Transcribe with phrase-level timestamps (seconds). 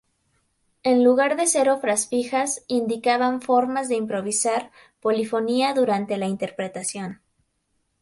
[0.81, 7.21] En lugar de ser obras fijas, indicaban formas de improvisar polifonía durante la interpretación.